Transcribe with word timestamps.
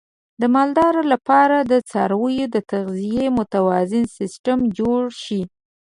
د 0.41 0.43
مالدارۍ 0.55 1.03
لپاره 1.13 1.57
د 1.71 1.73
څارویو 1.89 2.47
د 2.55 2.57
تغذیې 2.71 3.25
متوازن 3.37 4.03
سیستم 4.17 4.59
جوړ 4.79 5.01
شي. 5.23 5.41